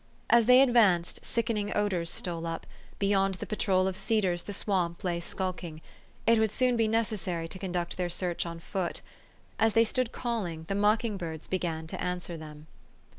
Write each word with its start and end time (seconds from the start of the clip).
As 0.31 0.47
they 0.47 0.61
advanced, 0.61 1.23
sickening 1.23 1.71
odors 1.77 2.09
stole 2.09 2.47
up; 2.47 2.65
beyond 2.97 3.35
the 3.35 3.45
patrol 3.45 3.85
of 3.87 3.95
cedars 3.95 4.41
the 4.41 4.51
swamp 4.51 5.03
lay 5.03 5.19
skulking. 5.19 5.79
It 6.25 6.39
would 6.39 6.49
soon 6.49 6.75
be 6.75 6.87
necessary 6.87 7.47
to 7.47 7.59
conduct 7.59 7.97
their 7.97 8.09
search 8.09 8.43
on 8.47 8.59
foot. 8.61 9.01
As 9.59 9.73
they 9.73 9.83
stood 9.83 10.11
calling, 10.11 10.65
the 10.67 10.73
mocking 10.73 11.17
birds 11.17 11.45
began 11.45 11.85
to 11.85 12.03
answer 12.03 12.35
them. 12.35 12.65